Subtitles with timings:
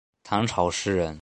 [0.23, 1.19] 唐朝诗人。